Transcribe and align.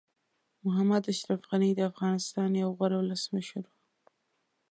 محمد 0.65 1.03
اشرف 1.13 1.41
غني 1.49 1.71
د 1.77 1.81
افغانستان 1.91 2.49
یو 2.63 2.69
غوره 2.77 2.97
ولسمشر 2.99 3.63
وو. 3.67 3.75